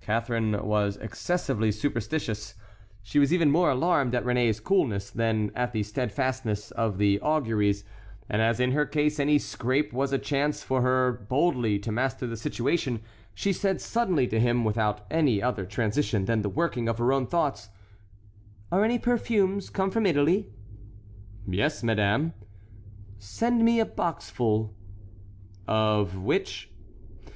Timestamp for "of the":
6.70-7.18